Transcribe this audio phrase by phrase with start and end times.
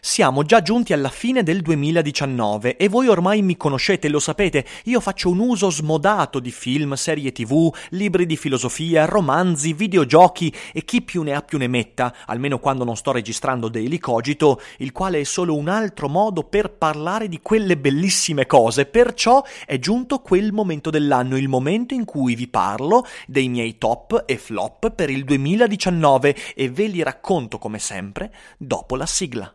[0.00, 5.00] Siamo già giunti alla fine del 2019 e voi ormai mi conoscete, lo sapete, io
[5.00, 11.02] faccio un uso smodato di film, serie tv, libri di filosofia, romanzi, videogiochi e chi
[11.02, 15.20] più ne ha più ne metta, almeno quando non sto registrando Daily Cogito, il quale
[15.20, 20.52] è solo un altro modo per parlare di quelle bellissime cose, perciò è giunto quel
[20.52, 25.24] momento dell'anno, il momento in cui vi parlo dei miei top e flop per il
[25.24, 29.54] 2019 e ve li racconto come sempre dopo la sigla.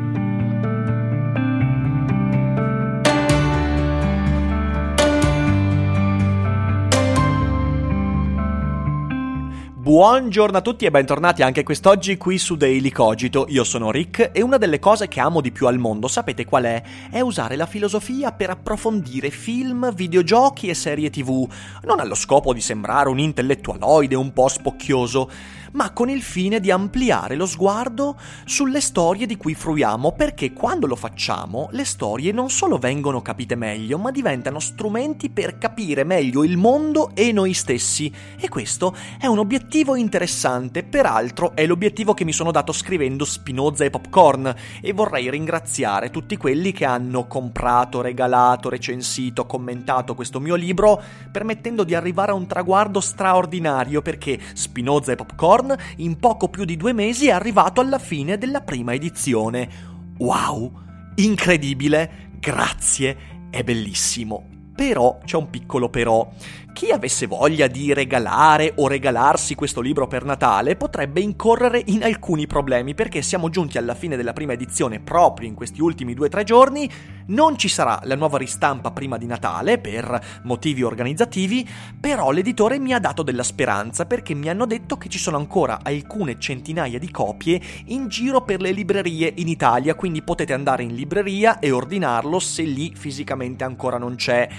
[9.91, 13.45] Buongiorno a tutti e bentornati anche quest'oggi qui su Daily Cogito.
[13.49, 16.63] Io sono Rick e una delle cose che amo di più al mondo, sapete qual
[16.63, 16.81] è?
[17.11, 21.45] È usare la filosofia per approfondire film, videogiochi e serie tv,
[21.83, 25.29] non allo scopo di sembrare un intellettualoide un po' spocchioso
[25.73, 30.87] ma con il fine di ampliare lo sguardo sulle storie di cui fruiamo, perché quando
[30.87, 36.43] lo facciamo le storie non solo vengono capite meglio, ma diventano strumenti per capire meglio
[36.43, 38.11] il mondo e noi stessi.
[38.39, 43.83] E questo è un obiettivo interessante, peraltro è l'obiettivo che mi sono dato scrivendo Spinoza
[43.83, 50.55] e Popcorn, e vorrei ringraziare tutti quelli che hanno comprato, regalato, recensito, commentato questo mio
[50.55, 51.01] libro,
[51.31, 56.65] permettendo di arrivare a un traguardo straordinario, perché Spinoza e Popcorn Born in poco più
[56.65, 59.69] di due mesi è arrivato alla fine della prima edizione.
[60.17, 60.71] Wow!
[61.15, 62.29] Incredibile!
[62.39, 63.49] Grazie!
[63.51, 64.47] È bellissimo.
[64.75, 66.27] Però c'è un piccolo però.
[66.73, 72.47] Chi avesse voglia di regalare o regalarsi questo libro per Natale potrebbe incorrere in alcuni
[72.47, 76.29] problemi perché siamo giunti alla fine della prima edizione proprio in questi ultimi due o
[76.29, 76.89] tre giorni,
[77.27, 81.67] non ci sarà la nuova ristampa prima di Natale per motivi organizzativi,
[81.99, 85.79] però l'editore mi ha dato della speranza perché mi hanno detto che ci sono ancora
[85.83, 90.95] alcune centinaia di copie in giro per le librerie in Italia, quindi potete andare in
[90.95, 94.49] libreria e ordinarlo se lì fisicamente ancora non c'è.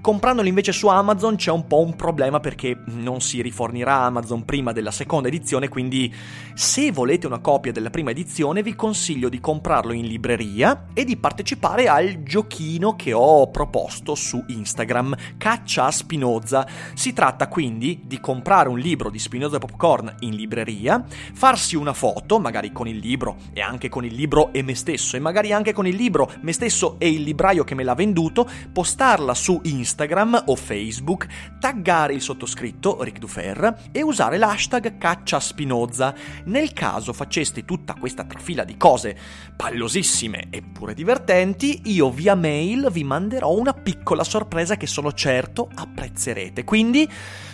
[0.00, 4.72] Comprandolo invece su Amazon c'è un po' un problema perché non si rifornirà Amazon prima
[4.72, 6.12] della seconda edizione, quindi
[6.54, 11.18] se volete una copia della prima edizione vi consiglio di comprarlo in libreria e di
[11.18, 16.66] partecipare al giochino che ho proposto su Instagram, Caccia a Spinoza.
[16.94, 22.38] Si tratta quindi di comprare un libro di Spinoza Popcorn in libreria, farsi una foto,
[22.38, 25.74] magari con il libro e anche con il libro e me stesso, e magari anche
[25.74, 29.88] con il libro, me stesso e il libraio che me l'ha venduto, postarla su Instagram
[29.90, 31.26] Instagram o Facebook,
[31.58, 36.14] taggare il sottoscritto Ric Dufer e usare l'hashtag caccia Spinoza.
[36.44, 39.18] Nel caso faceste tutta questa trafila di cose
[39.56, 46.62] pallosissime eppure divertenti, io via mail vi manderò una piccola sorpresa che sono certo apprezzerete.
[46.62, 47.08] Quindi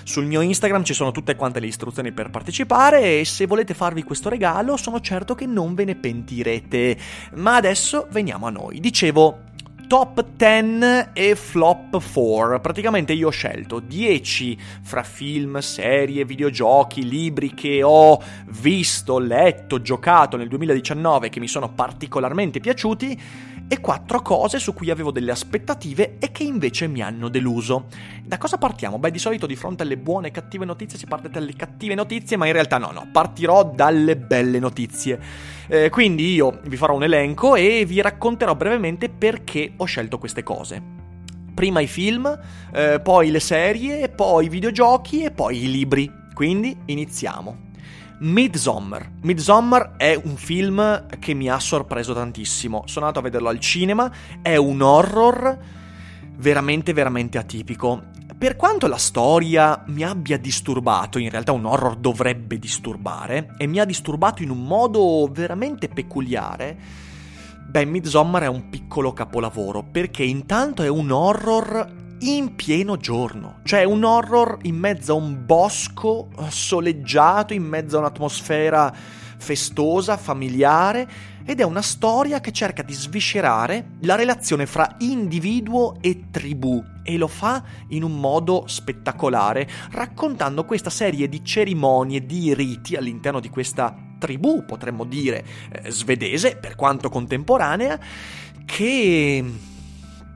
[0.04, 4.02] sul mio Instagram ci sono tutte quante le istruzioni per partecipare e se volete farvi
[4.02, 6.98] questo regalo sono certo che non ve ne pentirete.
[7.36, 8.78] Ma adesso veniamo a noi.
[8.78, 9.45] Dicevo,
[9.86, 12.60] top 10 e flop 4.
[12.60, 20.36] Praticamente io ho scelto 10 fra film, serie, videogiochi, libri che ho visto, letto, giocato
[20.36, 23.20] nel 2019 che mi sono particolarmente piaciuti
[23.68, 27.86] e quattro cose su cui avevo delle aspettative e che invece mi hanno deluso.
[28.22, 28.98] Da cosa partiamo?
[28.98, 32.36] Beh, di solito di fronte alle buone e cattive notizie si parte dalle cattive notizie,
[32.36, 35.54] ma in realtà no, no, partirò dalle belle notizie.
[35.68, 40.42] Eh, quindi io vi farò un elenco e vi racconterò brevemente perché ho scelto queste
[40.42, 40.82] cose.
[41.54, 42.38] Prima i film,
[42.72, 46.12] eh, poi le serie, poi i videogiochi e poi i libri.
[46.34, 47.64] Quindi iniziamo.
[48.18, 49.10] Midsommar.
[49.22, 52.84] Midsommar è un film che mi ha sorpreso tantissimo.
[52.86, 54.10] Sono andato a vederlo al cinema,
[54.42, 55.58] è un horror
[56.36, 58.14] veramente veramente atipico.
[58.46, 63.80] Per quanto la storia mi abbia disturbato, in realtà un horror dovrebbe disturbare, e mi
[63.80, 66.78] ha disturbato in un modo veramente peculiare,
[67.68, 73.82] beh, Midsommar è un piccolo capolavoro, perché intanto è un horror in pieno giorno, cioè
[73.82, 78.94] un horror in mezzo a un bosco soleggiato, in mezzo a un'atmosfera
[79.38, 81.08] festosa, familiare,
[81.46, 87.16] ed è una storia che cerca di sviscerare la relazione fra individuo e tribù e
[87.16, 93.48] lo fa in un modo spettacolare, raccontando questa serie di cerimonie, di riti all'interno di
[93.48, 97.98] questa tribù, potremmo dire, eh, svedese, per quanto contemporanea,
[98.64, 99.44] che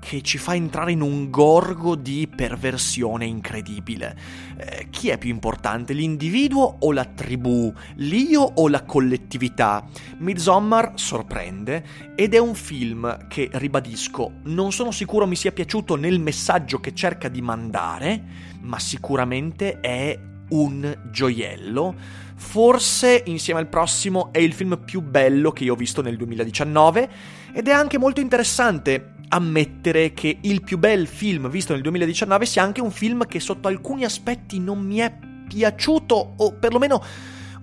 [0.01, 4.17] che ci fa entrare in un gorgo di perversione incredibile.
[4.57, 9.87] Eh, chi è più importante, l'individuo o la tribù, l'io o la collettività?
[10.19, 11.85] Midsommar sorprende
[12.17, 16.95] ed è un film che, ribadisco, non sono sicuro mi sia piaciuto nel messaggio che
[16.95, 18.23] cerca di mandare,
[18.63, 20.19] ma sicuramente è
[20.51, 21.95] un gioiello.
[22.35, 27.11] Forse insieme al prossimo è il film più bello che io ho visto nel 2019
[27.53, 32.63] ed è anche molto interessante ammettere che il più bel film visto nel 2019 sia
[32.63, 35.13] anche un film che sotto alcuni aspetti non mi è
[35.49, 37.03] piaciuto o perlomeno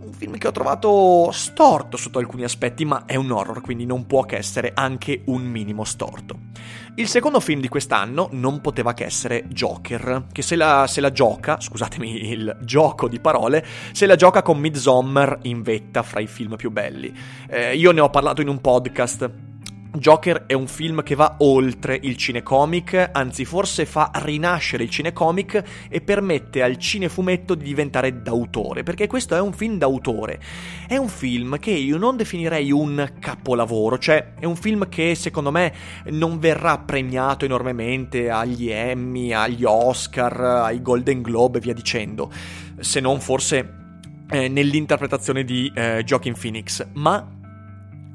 [0.07, 4.05] un film che ho trovato storto sotto alcuni aspetti, ma è un horror, quindi non
[4.05, 6.39] può che essere anche un minimo storto.
[6.95, 11.11] Il secondo film di quest'anno non poteva che essere Joker, che se la, se la
[11.11, 16.27] gioca, scusatemi il gioco di parole, se la gioca con Midsommar in vetta fra i
[16.27, 17.13] film più belli.
[17.49, 19.29] Eh, io ne ho parlato in un podcast
[19.93, 25.63] Joker è un film che va oltre il cinecomic, anzi forse fa rinascere il cinecomic
[25.89, 30.39] e permette al cinefumetto di diventare d'autore, perché questo è un film d'autore.
[30.87, 35.51] È un film che io non definirei un capolavoro, cioè è un film che secondo
[35.51, 35.73] me
[36.05, 42.31] non verrà premiato enormemente agli Emmy, agli Oscar, ai Golden Globe e via dicendo,
[42.79, 43.75] se non forse
[44.29, 47.35] eh, nell'interpretazione di eh, Joaquin Phoenix, ma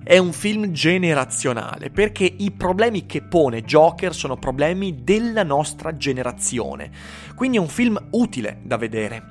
[0.04, 6.90] è un film generazionale perché i problemi che pone Joker sono problemi della nostra generazione.
[7.34, 9.31] Quindi è un film utile da vedere.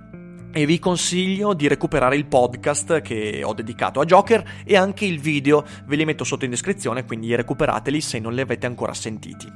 [0.53, 5.17] E vi consiglio di recuperare il podcast che ho dedicato a Joker e anche il
[5.17, 9.49] video, ve li metto sotto in descrizione, quindi recuperateli se non li avete ancora sentiti.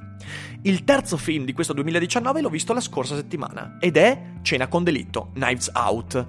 [0.62, 4.86] Il terzo film di questo 2019 l'ho visto la scorsa settimana ed è Cena con
[4.86, 6.28] delitto, Knives Out.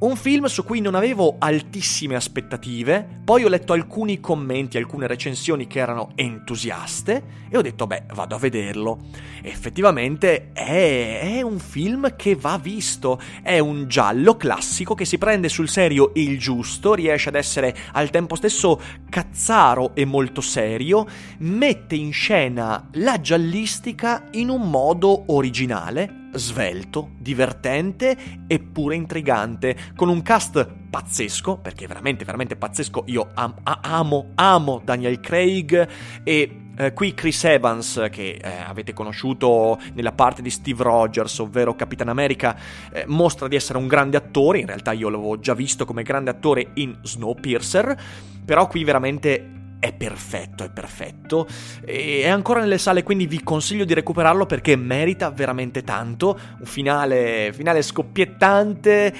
[0.00, 5.66] Un film su cui non avevo altissime aspettative, poi ho letto alcuni commenti, alcune recensioni
[5.66, 9.00] che erano entusiaste e ho detto beh vado a vederlo.
[9.42, 15.48] effettivamente è, è, un film che va visto, è un giallo classico che si prende
[15.48, 18.80] sul serio il giusto, riesce ad essere al tempo stesso
[19.10, 21.08] cazzaro e molto serio,
[21.38, 30.22] mette in scena la giallistica in un modo originale, svelto, divertente eppure intrigante, con un
[30.22, 33.04] cast pazzesco, perché veramente, veramente pazzesco.
[33.06, 35.88] Io am- amo, amo Daniel Craig
[36.24, 41.74] e eh, qui Chris Evans, che eh, avete conosciuto nella parte di Steve Rogers, ovvero
[41.74, 42.56] Capitan America,
[42.92, 44.60] eh, mostra di essere un grande attore.
[44.60, 48.00] In realtà io l'avevo già visto come grande attore in Snowpiercer,
[48.44, 51.46] però qui veramente è perfetto, è perfetto.
[51.84, 56.38] E è ancora nelle sale, quindi vi consiglio di recuperarlo perché merita veramente tanto.
[56.58, 59.14] Un finale, finale scoppiettante.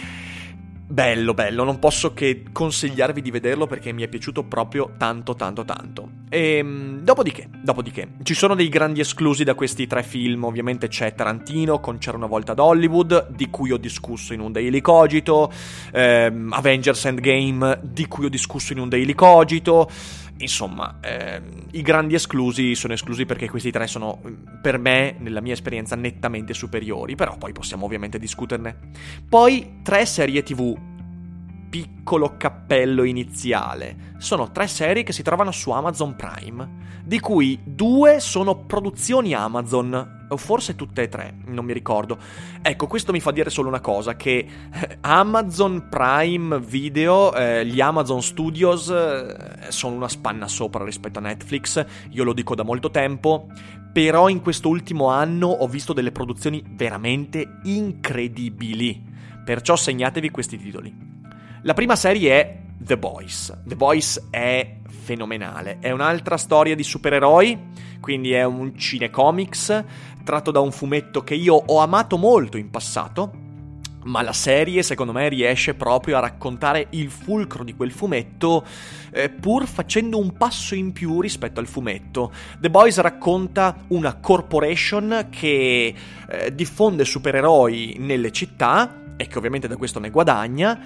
[0.90, 5.62] Bello, bello, non posso che consigliarvi di vederlo perché mi è piaciuto proprio tanto, tanto,
[5.62, 6.10] tanto.
[6.30, 11.14] E ehm, dopodiché, dopodiché, ci sono dei grandi esclusi da questi tre film, ovviamente c'è
[11.14, 15.52] Tarantino con C'era una volta ad Hollywood, di cui ho discusso in un Daily Cogito,
[15.92, 19.90] ehm, Avengers Endgame, di cui ho discusso in un Daily Cogito,
[20.38, 25.40] Insomma, ehm, i grandi esclusi sono esclusi perché questi tre sono, mm, per me, nella
[25.40, 28.76] mia esperienza, nettamente superiori, però poi possiamo ovviamente discuterne.
[29.28, 30.76] Poi tre serie TV
[31.68, 34.14] piccolo cappello iniziale.
[34.18, 40.26] Sono tre serie che si trovano su Amazon Prime, di cui due sono produzioni Amazon,
[40.28, 42.18] o forse tutte e tre, non mi ricordo.
[42.60, 47.80] Ecco, questo mi fa dire solo una cosa, che eh, Amazon Prime Video, eh, gli
[47.80, 52.90] Amazon Studios eh, sono una spanna sopra rispetto a Netflix, io lo dico da molto
[52.90, 53.46] tempo,
[53.92, 59.02] però in questo ultimo anno ho visto delle produzioni veramente incredibili.
[59.44, 61.07] Perciò segnatevi questi titoli.
[61.62, 63.52] La prima serie è The Boys.
[63.64, 67.58] The Boys è fenomenale, è un'altra storia di supereroi,
[68.00, 69.84] quindi è un cinecomics
[70.22, 73.46] tratto da un fumetto che io ho amato molto in passato
[74.04, 78.64] ma la serie secondo me riesce proprio a raccontare il fulcro di quel fumetto
[79.10, 82.32] eh, pur facendo un passo in più rispetto al fumetto.
[82.58, 85.94] The Boys racconta una corporation che
[86.28, 90.80] eh, diffonde supereroi nelle città e che ovviamente da questo ne guadagna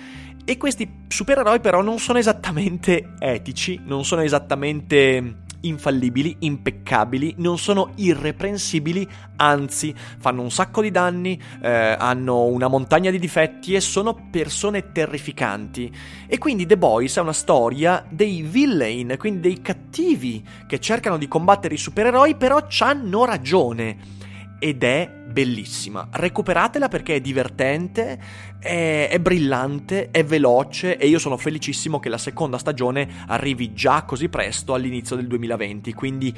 [0.45, 7.93] e questi supereroi però non sono esattamente etici, non sono esattamente infallibili, impeccabili, non sono
[7.97, 9.07] irreprensibili,
[9.37, 14.93] anzi fanno un sacco di danni, eh, hanno una montagna di difetti e sono persone
[14.93, 15.93] terrificanti.
[16.27, 21.29] E quindi The Boys è una storia dei villain, quindi dei cattivi che cercano di
[21.29, 24.21] combattere i supereroi, però hanno ragione
[24.63, 26.07] ed è bellissima.
[26.09, 28.17] Recuperatela perché è divertente,
[28.61, 34.05] è, è, brillante, è veloce e io sono felicissimo che la seconda stagione arrivi già
[34.05, 35.93] così presto all'inizio del 2020.
[35.95, 36.33] Quindi,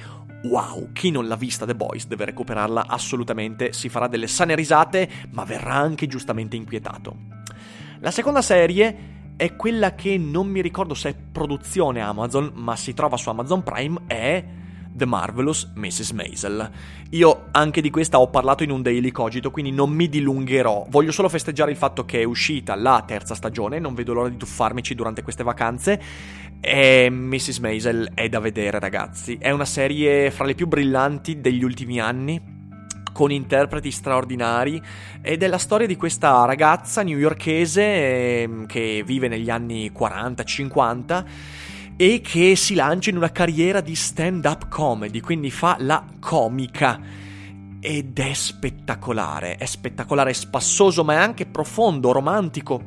[0.45, 5.07] wow, chi non l'ha vista The Boys deve recuperarla assolutamente, si farà delle sane risate,
[5.33, 7.15] ma verrà anche giustamente inquietato.
[8.01, 12.95] La seconda serie è quella che non mi ricordo se è produzione Amazon, ma si
[12.95, 14.45] trova su Amazon Prime, è
[14.95, 16.13] The Marvelous Mrs.
[16.13, 16.71] Maisel.
[17.11, 20.87] Io anche di questa ho parlato in un daily cogito, quindi non mi dilungherò.
[20.89, 24.37] Voglio solo festeggiare il fatto che è uscita la terza stagione, non vedo l'ora di
[24.37, 26.01] tuffarmici durante queste vacanze.
[26.61, 27.59] E Mrs.
[27.59, 29.37] Maisel è da vedere, ragazzi.
[29.39, 32.53] È una serie fra le più brillanti degli ultimi anni
[33.13, 34.83] con interpreti straordinari
[35.23, 41.25] ed è la storia di questa ragazza newyorkese ehm, che vive negli anni 40-50
[41.97, 47.01] e che si lancia in una carriera di stand-up comedy, quindi fa la comica.
[47.81, 52.83] Ed è spettacolare, è spettacolare, è spassoso, ma è anche profondo, romantico.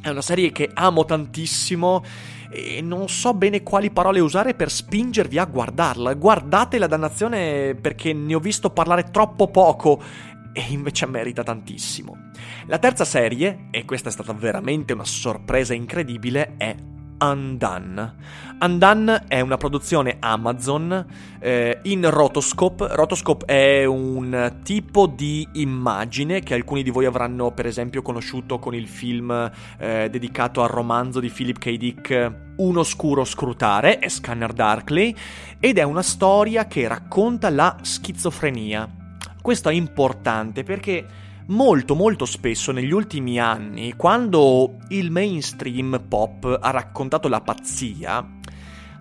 [0.00, 2.04] È una serie che amo tantissimo
[2.50, 6.14] e non so bene quali parole usare per spingervi a guardarla.
[6.14, 10.00] Guardate la dannazione perché ne ho visto parlare troppo poco
[10.52, 12.16] e invece merita tantissimo.
[12.66, 16.74] La terza serie, e questa è stata veramente una sorpresa incredibile, è
[17.18, 18.14] Undone.
[18.60, 21.06] Undone è una produzione Amazon
[21.38, 22.88] eh, in rotoscope.
[22.90, 28.74] Rotoscope è un tipo di immagine che alcuni di voi avranno per esempio conosciuto con
[28.74, 31.76] il film eh, dedicato al romanzo di Philip K.
[31.76, 35.14] Dick Un oscuro scrutare, è Scanner Darkly,
[35.60, 38.88] ed è una storia che racconta la schizofrenia.
[39.42, 41.06] Questo è importante perché
[41.46, 48.26] molto molto spesso negli ultimi anni, quando il mainstream pop ha raccontato la pazzia,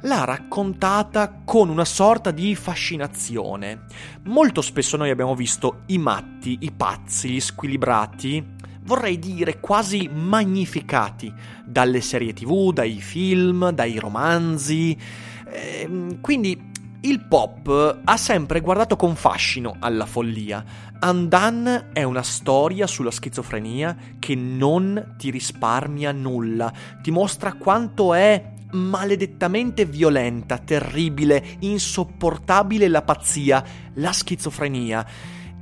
[0.02, 3.86] l'ha raccontata con una sorta di fascinazione.
[4.26, 11.34] Molto spesso noi abbiamo visto i matti, i pazzi, gli squilibrati, vorrei dire quasi magnificati
[11.66, 14.96] dalle serie tv, dai film, dai romanzi.
[15.50, 16.74] Ehm, quindi
[17.06, 20.64] il pop ha sempre guardato con fascino alla follia.
[21.02, 28.54] Undone è una storia sulla schizofrenia che non ti risparmia nulla, ti mostra quanto è
[28.72, 35.06] maledettamente violenta, terribile, insopportabile la pazzia, la schizofrenia.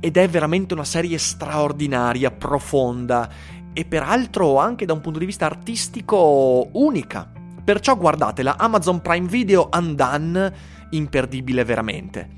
[0.00, 3.28] Ed è veramente una serie straordinaria, profonda
[3.74, 7.33] e peraltro anche da un punto di vista artistico unica.
[7.64, 10.52] Perciò guardatela, Amazon Prime Video Undone
[10.90, 12.28] imperdibile veramente.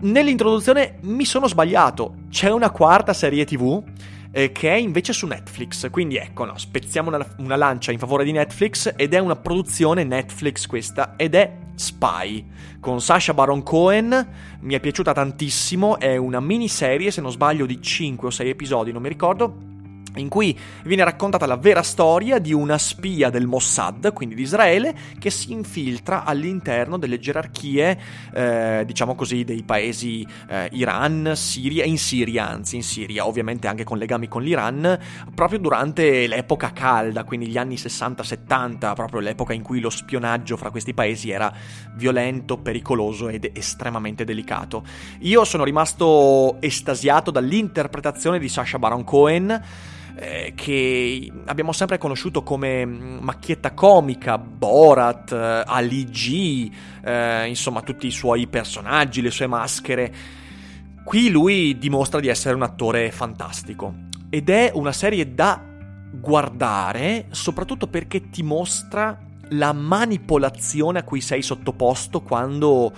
[0.00, 3.82] Nell'introduzione mi sono sbagliato, c'è una quarta serie tv
[4.30, 8.24] eh, che è invece su Netflix, quindi ecco, no, spezziamo una, una lancia in favore
[8.24, 12.46] di Netflix ed è una produzione Netflix questa ed è Spy
[12.80, 14.28] con Sasha Baron Cohen.
[14.60, 15.98] Mi è piaciuta tantissimo.
[15.98, 19.72] È una miniserie, se non sbaglio, di 5 o 6 episodi, non mi ricordo
[20.16, 24.94] in cui viene raccontata la vera storia di una spia del Mossad, quindi di Israele,
[25.18, 27.98] che si infiltra all'interno delle gerarchie,
[28.32, 33.84] eh, diciamo così, dei paesi eh, Iran, Siria, in Siria, anzi in Siria, ovviamente anche
[33.84, 34.98] con legami con l'Iran,
[35.34, 40.70] proprio durante l'epoca calda, quindi gli anni 60-70, proprio l'epoca in cui lo spionaggio fra
[40.70, 41.52] questi paesi era
[41.94, 44.84] violento, pericoloso ed estremamente delicato.
[45.20, 49.62] Io sono rimasto estasiato dall'interpretazione di Sasha Baron Cohen,
[50.16, 56.70] eh, che abbiamo sempre conosciuto come mm, macchietta comica, Borat, eh, Ali G,
[57.04, 60.14] eh, insomma tutti i suoi personaggi, le sue maschere.
[61.04, 63.94] Qui lui dimostra di essere un attore fantastico
[64.30, 65.62] ed è una serie da
[66.10, 69.18] guardare soprattutto perché ti mostra
[69.50, 72.92] la manipolazione a cui sei sottoposto quando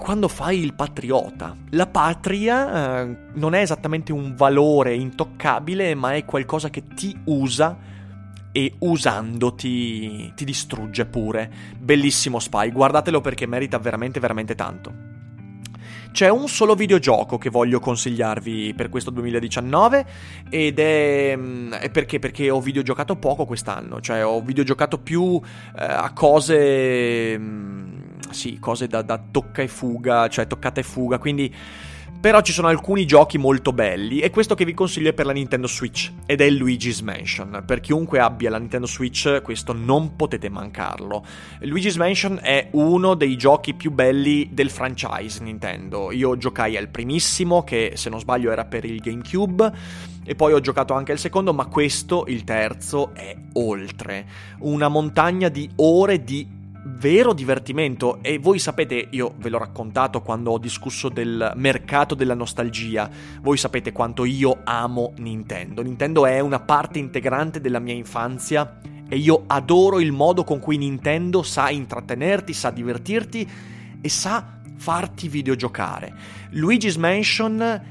[0.00, 1.56] quando fai il patriota.
[1.70, 7.76] La patria eh, non è esattamente un valore intoccabile, ma è qualcosa che ti usa
[8.52, 11.50] e usandoti ti distrugge pure.
[11.78, 15.08] Bellissimo Spy, guardatelo perché merita veramente veramente tanto.
[16.12, 20.06] C'è un solo videogioco che voglio consigliarvi per questo 2019
[20.50, 22.18] ed è, mm, è perché?
[22.18, 25.40] Perché ho videogiocato poco quest'anno, cioè ho videogiocato più
[25.78, 27.98] eh, a cose...
[28.30, 31.54] Sì, cose da, da tocca e fuga, cioè toccata e fuga, quindi
[32.20, 35.32] però ci sono alcuni giochi molto belli e questo che vi consiglio è per la
[35.32, 37.62] Nintendo Switch ed è Luigi's Mansion.
[37.64, 41.24] Per chiunque abbia la Nintendo Switch questo non potete mancarlo.
[41.60, 46.12] Luigi's Mansion è uno dei giochi più belli del franchise Nintendo.
[46.12, 49.72] Io giocai al primissimo che se non sbaglio era per il GameCube
[50.22, 54.26] e poi ho giocato anche il secondo, ma questo, il terzo, è oltre.
[54.58, 60.52] Una montagna di ore di vero divertimento e voi sapete, io ve l'ho raccontato quando
[60.52, 63.08] ho discusso del mercato della nostalgia,
[63.40, 65.82] voi sapete quanto io amo Nintendo.
[65.82, 70.78] Nintendo è una parte integrante della mia infanzia e io adoro il modo con cui
[70.78, 73.50] Nintendo sa intrattenerti, sa divertirti
[74.00, 76.14] e sa farti videogiocare.
[76.52, 77.82] Luigi's Mansion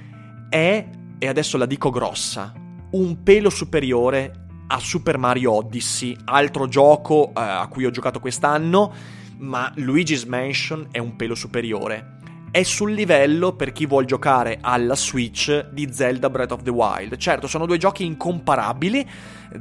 [0.49, 2.53] è, e adesso la dico grossa,
[2.91, 4.38] un pelo superiore
[4.71, 8.93] a Super Mario Odyssey, altro gioco eh, a cui ho giocato quest'anno,
[9.37, 12.17] ma Luigi's Mansion è un pelo superiore.
[12.51, 17.17] È sul livello per chi vuole giocare alla Switch di Zelda Breath of the Wild.
[17.17, 19.07] Certo, sono due giochi incomparabili.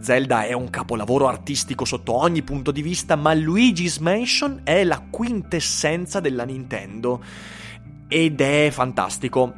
[0.01, 5.03] Zelda è un capolavoro artistico sotto ogni punto di vista, ma Luigi's Mansion è la
[5.09, 7.23] quintessenza della Nintendo.
[8.09, 9.55] Ed è fantastico.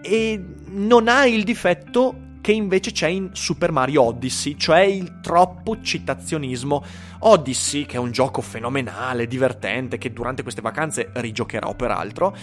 [0.00, 0.40] E
[0.70, 6.82] non ha il difetto che invece c'è in Super Mario Odyssey, cioè il troppo citazionismo.
[7.18, 12.34] Odyssey, che è un gioco fenomenale, divertente, che durante queste vacanze rigiocherò peraltro,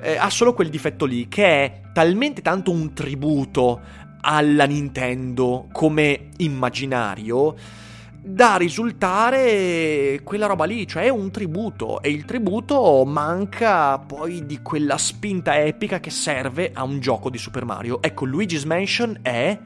[0.00, 3.80] eh, ha solo quel difetto lì, che è talmente tanto un tributo
[4.22, 7.54] alla Nintendo come immaginario
[8.24, 14.96] da risultare quella roba lì, cioè un tributo e il tributo manca poi di quella
[14.96, 18.00] spinta epica che serve a un gioco di Super Mario.
[18.00, 19.58] Ecco, Luigi's Mansion è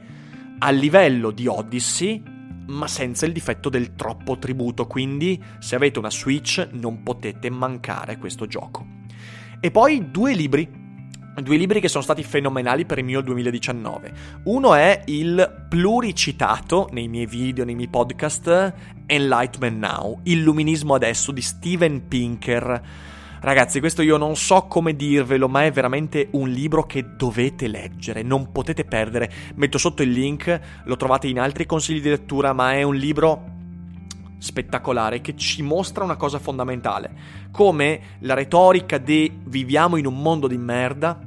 [0.57, 2.23] a livello di Odyssey,
[2.69, 8.17] ma senza il difetto del troppo tributo, quindi se avete una Switch non potete mancare
[8.17, 8.85] questo gioco.
[9.59, 10.85] E poi due libri
[11.41, 14.11] due libri che sono stati fenomenali per il mio 2019.
[14.43, 18.73] Uno è il pluricitato nei miei video, nei miei podcast,
[19.05, 22.81] Enlightenment Now, Illuminismo adesso di Steven Pinker.
[23.39, 28.23] Ragazzi, questo io non so come dirvelo, ma è veramente un libro che dovete leggere,
[28.23, 29.31] non potete perdere.
[29.55, 33.55] Metto sotto il link, lo trovate in altri consigli di lettura, ma è un libro
[34.39, 37.11] spettacolare che ci mostra una cosa fondamentale,
[37.51, 41.26] come la retorica di viviamo in un mondo di merda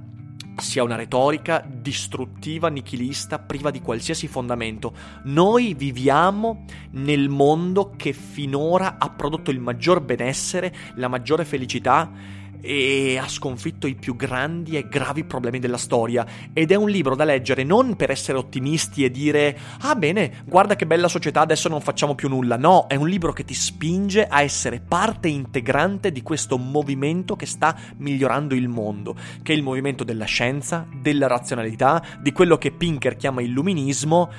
[0.61, 4.93] sia una retorica distruttiva, nichilista, priva di qualsiasi fondamento.
[5.25, 13.19] Noi viviamo nel mondo che finora ha prodotto il maggior benessere, la maggiore felicità e
[13.19, 17.25] ha sconfitto i più grandi e gravi problemi della storia ed è un libro da
[17.25, 21.81] leggere non per essere ottimisti e dire ah bene, guarda che bella società, adesso non
[21.81, 22.57] facciamo più nulla.
[22.57, 27.47] No, è un libro che ti spinge a essere parte integrante di questo movimento che
[27.47, 32.71] sta migliorando il mondo, che è il movimento della scienza, della razionalità, di quello che
[32.71, 34.31] Pinker chiama illuminismo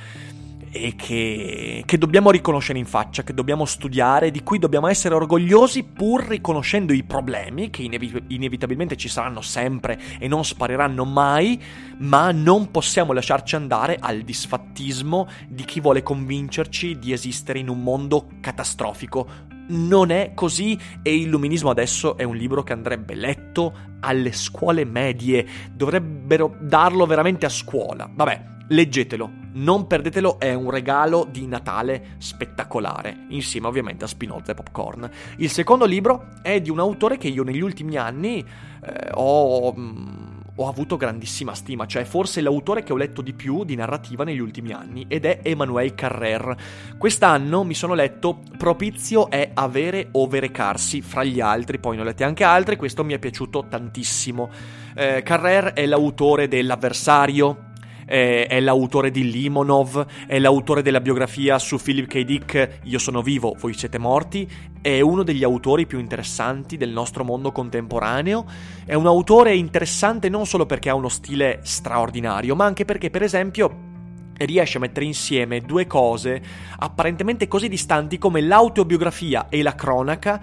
[0.72, 5.84] e che, che, dobbiamo riconoscere in faccia, che dobbiamo studiare, di cui dobbiamo essere orgogliosi
[5.84, 11.62] pur riconoscendo i problemi che inevi- inevitabilmente ci saranno sempre e non spariranno mai,
[12.00, 17.84] ma non possiamo lasciarci andare al disfattismo di chi vuole convincerci di esistere in un
[17.84, 19.50] mondo catastrofico.
[19.68, 25.46] Non è così e Illuminismo adesso è un libro che andrebbe letto alle scuole medie,
[25.74, 28.10] dovrebbero darlo veramente a scuola.
[28.12, 34.56] Vabbè, leggetelo, non perdetelo, è un regalo di Natale spettacolare, insieme ovviamente a Spinoza e
[34.56, 35.10] Popcorn.
[35.38, 40.40] Il secondo libro è di un autore che io negli ultimi anni eh, ho, mm,
[40.56, 44.40] ho avuto grandissima stima, cioè forse l'autore che ho letto di più di narrativa negli
[44.40, 46.56] ultimi anni, ed è Emmanuel Carrer.
[46.98, 52.06] Quest'anno mi sono letto Propizio è avere o verecarsi, fra gli altri, poi ne ho
[52.06, 54.50] letti anche altri, questo mi è piaciuto tantissimo.
[54.96, 57.70] Eh, Carrer è l'autore dell'Avversario,
[58.12, 62.20] eh, è l'autore di Limonov, è l'autore della biografia su Philip K.
[62.24, 64.46] Dick Io sono vivo, voi siete morti,
[64.82, 68.46] è uno degli autori più interessanti del nostro mondo contemporaneo,
[68.86, 73.24] è un autore interessante non solo perché ha uno stile straordinario, ma anche perché per
[73.24, 73.90] esempio
[74.38, 76.42] riesce a mettere insieme due cose
[76.80, 80.42] apparentemente così distanti come l'autobiografia e la cronaca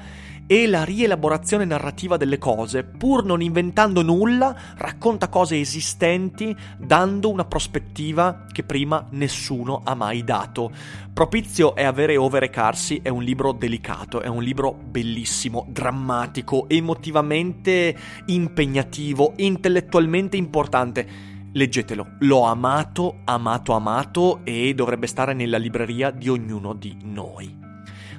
[0.50, 7.44] e la rielaborazione narrativa delle cose, pur non inventando nulla, racconta cose esistenti dando una
[7.44, 10.72] prospettiva che prima nessuno ha mai dato.
[11.12, 17.94] Propizio è avere o recarsi è un libro delicato, è un libro bellissimo, drammatico, emotivamente
[18.26, 21.06] impegnativo, intellettualmente importante.
[21.52, 27.57] Leggetelo, l'ho amato, amato, amato e dovrebbe stare nella libreria di ognuno di noi.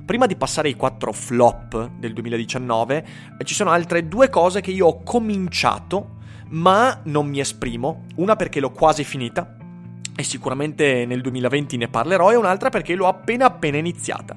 [0.10, 3.06] Prima di passare ai quattro flop del 2019,
[3.38, 6.16] eh, ci sono altre due cose che io ho cominciato,
[6.48, 8.06] ma non mi esprimo.
[8.16, 9.56] Una perché l'ho quasi finita,
[10.16, 14.36] e sicuramente nel 2020 ne parlerò, e un'altra perché l'ho appena appena iniziata.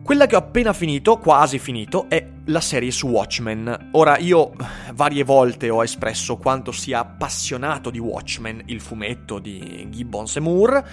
[0.00, 3.88] Quella che ho appena finito, quasi finito, è la serie su Watchmen.
[3.94, 4.52] Ora, io
[4.94, 10.84] varie volte ho espresso quanto sia appassionato di Watchmen, il fumetto di Gibbons e Moore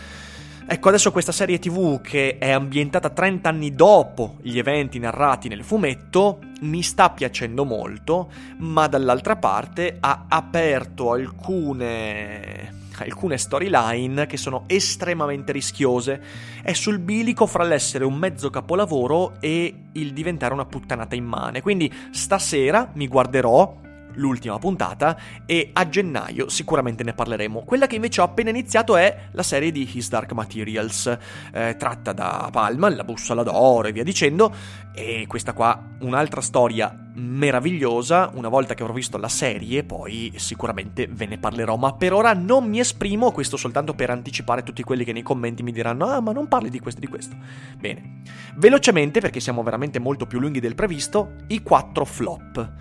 [0.71, 5.63] Ecco, adesso questa serie TV che è ambientata 30 anni dopo gli eventi narrati nel
[5.63, 8.29] fumetto mi sta piacendo molto,
[8.59, 16.21] ma dall'altra parte ha aperto alcune alcune storyline che sono estremamente rischiose.
[16.61, 21.63] È sul bilico fra l'essere un mezzo capolavoro e il diventare una puttanata immane.
[21.63, 23.75] Quindi stasera mi guarderò
[24.19, 27.63] l'ultima puntata e a gennaio sicuramente ne parleremo.
[27.63, 31.17] Quella che invece ho appena iniziato è la serie di His Dark Materials,
[31.51, 34.53] eh, tratta da Palma, La bussola d'oro e via dicendo,
[34.93, 41.07] e questa qua un'altra storia meravigliosa, una volta che avrò visto la serie poi sicuramente
[41.07, 45.03] ve ne parlerò, ma per ora non mi esprimo, questo soltanto per anticipare tutti quelli
[45.03, 47.35] che nei commenti mi diranno ah ma non parli di questo e di questo.
[47.77, 48.21] Bene,
[48.55, 52.73] velocemente perché siamo veramente molto più lunghi del previsto, i quattro flop.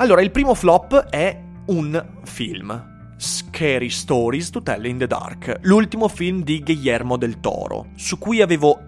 [0.00, 3.16] Allora, il primo flop è un film.
[3.16, 8.40] Scary Stories to Tell in the Dark, l'ultimo film di Guillermo del Toro, su cui
[8.40, 8.78] avevo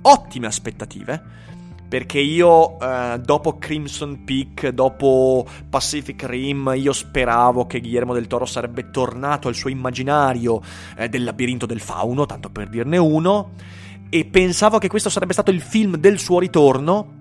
[0.00, 1.22] ottime aspettative,
[1.86, 8.46] perché io eh, dopo Crimson Peak, dopo Pacific Rim, io speravo che Guillermo del Toro
[8.46, 10.62] sarebbe tornato al suo immaginario
[10.96, 13.50] eh, del labirinto del fauno, tanto per dirne uno,
[14.08, 17.16] e pensavo che questo sarebbe stato il film del suo ritorno,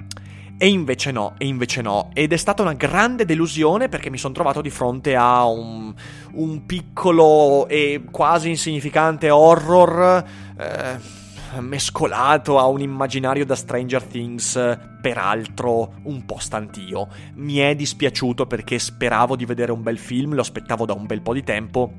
[0.57, 2.09] e invece no, e invece no.
[2.13, 5.93] Ed è stata una grande delusione perché mi sono trovato di fronte a un,
[6.33, 10.23] un piccolo e quasi insignificante horror
[10.57, 17.07] eh, mescolato a un immaginario da Stranger Things, peraltro un po' stantio.
[17.35, 21.21] Mi è dispiaciuto perché speravo di vedere un bel film, lo aspettavo da un bel
[21.21, 21.93] po' di tempo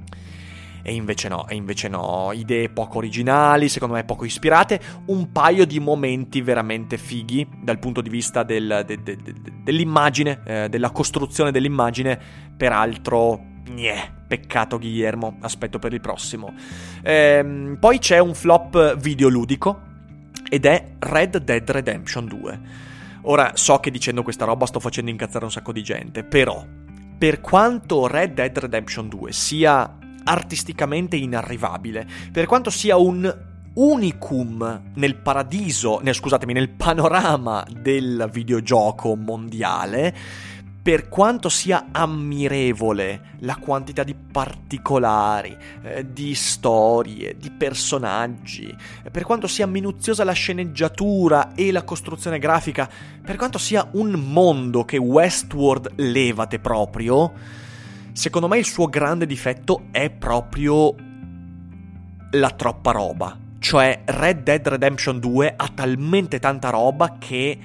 [0.83, 5.67] e invece no, e invece no, idee poco originali, secondo me poco ispirate, un paio
[5.67, 10.91] di momenti veramente fighi dal punto di vista del, de, de, de, dell'immagine, eh, della
[10.91, 12.19] costruzione dell'immagine,
[12.57, 14.17] peraltro, niente.
[14.29, 16.53] Peccato Guillermo, aspetto per il prossimo.
[17.03, 19.81] Ehm, poi c'è un flop videoludico
[20.51, 22.61] ed è Red Dead Redemption 2.
[23.23, 26.63] Ora so che dicendo questa roba sto facendo incazzare un sacco di gente, però
[27.19, 29.98] per quanto Red Dead Redemption 2 sia
[30.29, 39.15] artisticamente inarrivabile, per quanto sia un unicum nel paradiso, nel, scusatemi, nel panorama del videogioco
[39.17, 40.15] mondiale,
[40.83, 48.75] per quanto sia ammirevole la quantità di particolari, eh, di storie, di personaggi,
[49.11, 52.89] per quanto sia minuziosa la sceneggiatura e la costruzione grafica,
[53.23, 57.33] per quanto sia un mondo che Westworld levate proprio,
[58.13, 60.95] Secondo me il suo grande difetto è proprio
[62.33, 63.39] la troppa roba.
[63.59, 67.59] Cioè Red Dead Redemption 2 ha talmente tanta roba che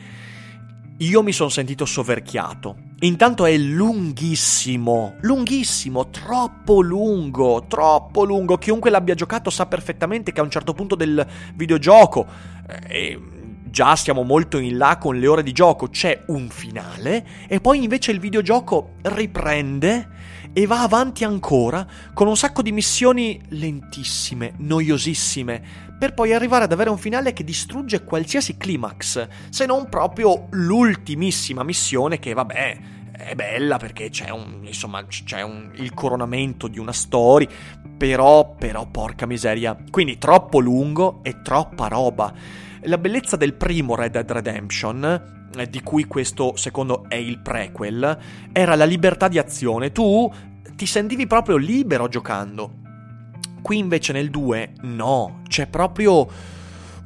[0.98, 2.78] io mi sono sentito soverchiato.
[3.00, 8.58] Intanto è lunghissimo, lunghissimo, troppo lungo, troppo lungo.
[8.58, 11.26] Chiunque l'abbia giocato sa perfettamente che a un certo punto del
[11.56, 12.26] videogioco,
[12.88, 13.20] eh,
[13.66, 17.84] già siamo molto in là con le ore di gioco, c'è un finale e poi
[17.84, 20.08] invece il videogioco riprende
[20.54, 25.62] e va avanti ancora con un sacco di missioni lentissime, noiosissime,
[25.98, 31.64] per poi arrivare ad avere un finale che distrugge qualsiasi climax, se non proprio l'ultimissima
[31.64, 32.80] missione che vabbè
[33.16, 37.48] è bella perché c'è un insomma c'è un, il coronamento di una story
[37.96, 39.78] però però porca miseria.
[39.90, 42.34] Quindi troppo lungo e troppa roba.
[42.82, 48.18] La bellezza del primo Red Dead Redemption di cui questo secondo è il prequel,
[48.52, 49.92] era la libertà di azione.
[49.92, 50.32] Tu
[50.76, 52.82] ti sentivi proprio libero giocando.
[53.62, 56.28] Qui invece nel 2 no, c'è proprio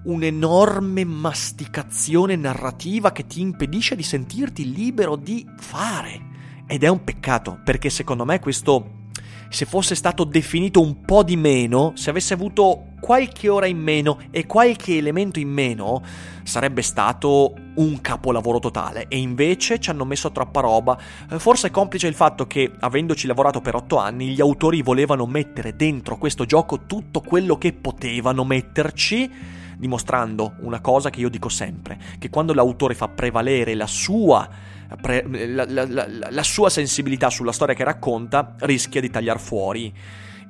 [0.04, 6.36] un'enorme masticazione narrativa che ti impedisce di sentirti libero di fare.
[6.66, 9.06] Ed è un peccato, perché secondo me questo
[9.50, 14.20] se fosse stato definito un po' di meno, se avesse avuto qualche ora in meno
[14.32, 16.02] e qualche elemento in meno,
[16.44, 19.08] sarebbe stato un capolavoro totale.
[19.08, 20.98] E invece ci hanno messo troppa roba.
[21.30, 25.26] Eh, forse è complice il fatto che, avendoci lavorato per otto anni, gli autori volevano
[25.26, 31.50] mettere dentro questo gioco tutto quello che potevano metterci dimostrando una cosa che io dico
[31.50, 34.50] sempre, che quando l'autore fa prevalere la sua,
[34.96, 39.94] pre, la, la, la, la sua sensibilità sulla storia che racconta, rischia di tagliare fuori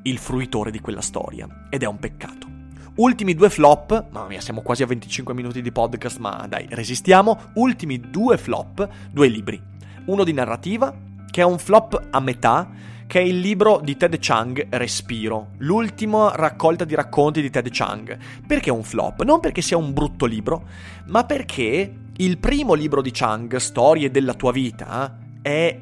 [0.04, 1.48] il fruitore di quella storia.
[1.70, 2.56] Ed è un peccato.
[2.98, 7.52] Ultimi due flop, mamma mia, siamo quasi a 25 minuti di podcast, ma dai, resistiamo.
[7.54, 9.62] Ultimi due flop, due libri.
[10.06, 10.96] Uno di narrativa,
[11.30, 12.70] che è un flop a metà,
[13.06, 18.18] che è il libro di Ted Chang, Respiro, l'ultima raccolta di racconti di Ted Chang.
[18.46, 19.24] Perché è un flop?
[19.24, 20.66] Non perché sia un brutto libro,
[21.06, 25.80] ma perché il primo libro di Chang, Storie della tua vita, è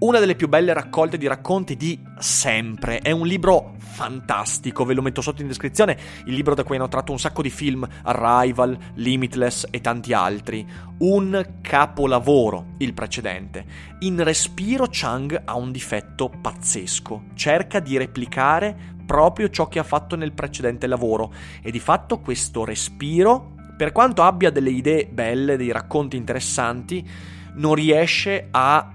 [0.00, 2.98] una delle più belle raccolte di racconti di sempre.
[2.98, 6.88] È un libro fantastico, ve lo metto sotto in descrizione, il libro da cui hanno
[6.88, 10.66] tratto un sacco di film, Arrival, Limitless e tanti altri.
[10.98, 13.64] Un capolavoro il precedente.
[14.00, 20.16] In Respiro Chang ha un difetto pazzesco, cerca di replicare proprio ciò che ha fatto
[20.16, 25.72] nel precedente lavoro e di fatto questo Respiro, per quanto abbia delle idee belle, dei
[25.72, 27.04] racconti interessanti,
[27.54, 28.92] non riesce a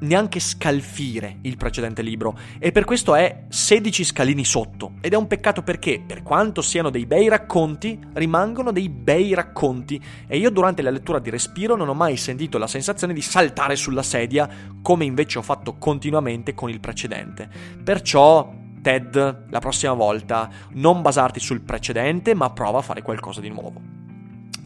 [0.00, 2.34] neanche scalfire il precedente libro.
[2.58, 4.92] E per questo è 16 scalini sotto.
[5.02, 10.02] Ed è un peccato perché per quanto siano dei bei racconti rimangono dei bei racconti.
[10.26, 13.76] E io durante la lettura di Respiro non ho mai sentito la sensazione di saltare
[13.76, 14.48] sulla sedia
[14.80, 17.46] come invece ho fatto continuamente con il precedente.
[17.84, 23.50] Perciò Ted la prossima volta non basarti sul precedente ma prova a fare qualcosa di
[23.50, 23.97] nuovo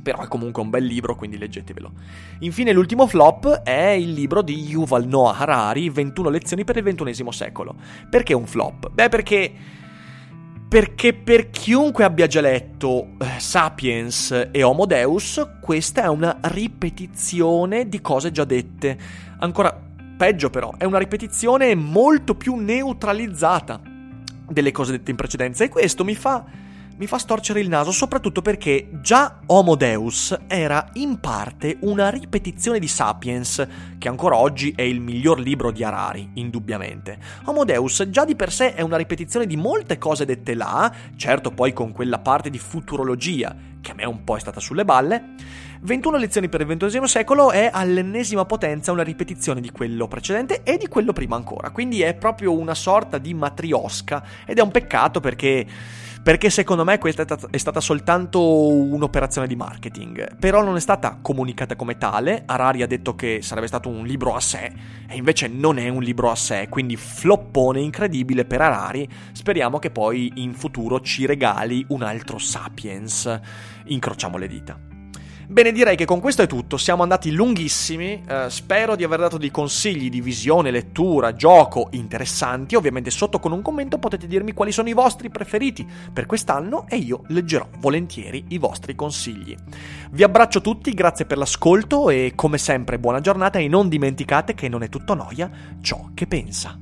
[0.03, 1.93] però è comunque un bel libro, quindi leggetevelo.
[2.41, 7.27] Infine l'ultimo flop è il libro di Yuval Noah Harari, 21 lezioni per il XXI
[7.31, 7.75] secolo.
[8.11, 8.91] Perché un flop?
[8.91, 9.53] Beh, perché...
[10.73, 17.91] Perché per chiunque abbia già letto eh, Sapiens e Homo Deus, questa è una ripetizione
[17.91, 18.97] di cose già dette.
[19.41, 19.79] Ancora
[20.17, 23.83] peggio però, è una ripetizione molto più neutralizzata
[24.49, 26.43] delle cose dette in precedenza e questo mi fa
[27.03, 32.79] mi fa storcere il naso soprattutto perché già Homo Deus era in parte una ripetizione
[32.79, 33.67] di Sapiens,
[33.99, 37.19] che ancora oggi è il miglior libro di Harari, indubbiamente.
[37.47, 41.51] Homo Deus già di per sé è una ripetizione di molte cose dette là, certo
[41.51, 45.35] poi con quella parte di futurologia, che a me un po' è stata sulle balle.
[45.81, 50.77] 21 lezioni per il XX secolo è all'ennesima potenza una ripetizione di quello precedente e
[50.77, 55.19] di quello prima ancora, quindi è proprio una sorta di matriosca ed è un peccato
[55.19, 55.67] perché
[56.23, 61.75] perché secondo me questa è stata soltanto un'operazione di marketing, però non è stata comunicata
[61.75, 64.73] come tale, Harari ha detto che sarebbe stato un libro a sé
[65.09, 69.91] e invece non è un libro a sé, quindi floppone incredibile per Harari, speriamo che
[69.91, 73.41] poi in futuro ci regali un altro Sapiens,
[73.87, 74.92] incrociamo le dita.
[75.47, 76.77] Bene, direi che con questo è tutto.
[76.77, 78.23] Siamo andati lunghissimi.
[78.27, 82.75] Eh, spero di aver dato dei consigli di visione, lettura, gioco interessanti.
[82.75, 86.97] Ovviamente, sotto con un commento potete dirmi quali sono i vostri preferiti per quest'anno e
[86.97, 89.55] io leggerò volentieri i vostri consigli.
[90.11, 94.69] Vi abbraccio tutti, grazie per l'ascolto e come sempre buona giornata e non dimenticate che
[94.69, 95.51] non è tutto noia
[95.81, 96.82] ciò che pensa.